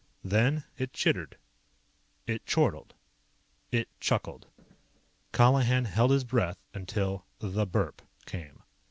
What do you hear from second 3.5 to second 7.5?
It chuckled. Colihan held his breath until